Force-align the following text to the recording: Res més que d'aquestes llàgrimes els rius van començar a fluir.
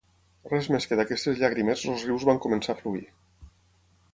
Res 0.53 0.69
més 0.75 0.87
que 0.91 0.95
d'aquestes 0.99 1.37
llàgrimes 1.43 1.83
els 1.91 2.07
rius 2.07 2.25
van 2.31 2.41
començar 2.47 2.77
a 2.77 2.81
fluir. 2.81 3.05